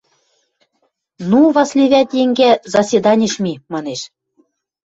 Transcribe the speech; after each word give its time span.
—Ну, 1.29 1.39
Васли-вӓт 1.55 2.09
енгӓ, 2.23 2.51
заседаниш 2.73 3.33
ми,— 3.43 3.53
манеш. 3.73 4.01